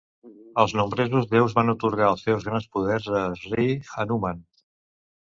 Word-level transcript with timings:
El 0.61 0.71
nombrosos 0.77 1.27
Deus 1.33 1.53
van 1.57 1.69
atorgar 1.73 2.07
els 2.13 2.23
seus 2.29 2.47
grans 2.47 2.65
poders 2.79 3.11
a 3.21 3.21
Sree 3.43 3.77
Hanuman. 4.05 4.43